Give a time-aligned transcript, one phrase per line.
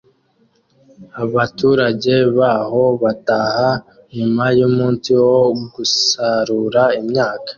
[1.23, 3.69] Abaturage baho bataha
[4.15, 5.39] nyuma yumunsi wo
[5.73, 7.49] gusarura imyaka